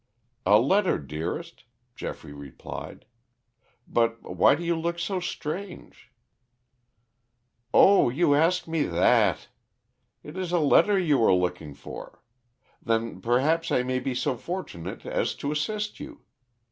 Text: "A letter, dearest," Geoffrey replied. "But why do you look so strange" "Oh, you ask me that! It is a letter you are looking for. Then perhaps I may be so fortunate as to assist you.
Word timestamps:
"A 0.47 0.59
letter, 0.59 0.97
dearest," 0.97 1.65
Geoffrey 1.95 2.33
replied. 2.33 3.05
"But 3.87 4.19
why 4.33 4.55
do 4.55 4.63
you 4.63 4.75
look 4.75 4.97
so 4.97 5.19
strange" 5.19 6.11
"Oh, 7.71 8.09
you 8.09 8.33
ask 8.33 8.67
me 8.67 8.81
that! 8.81 9.49
It 10.23 10.37
is 10.37 10.51
a 10.51 10.57
letter 10.59 10.97
you 10.97 11.23
are 11.23 11.31
looking 11.35 11.75
for. 11.75 12.23
Then 12.81 13.21
perhaps 13.21 13.71
I 13.71 13.83
may 13.83 13.99
be 13.99 14.15
so 14.15 14.37
fortunate 14.37 15.05
as 15.05 15.35
to 15.35 15.51
assist 15.51 15.99
you. 15.99 16.21